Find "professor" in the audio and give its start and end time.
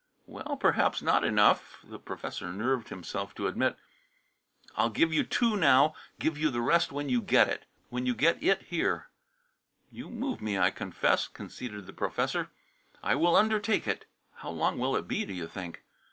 1.99-2.51, 11.93-12.49